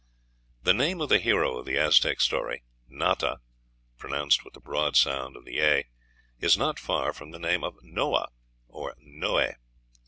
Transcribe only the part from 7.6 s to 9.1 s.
of Noah or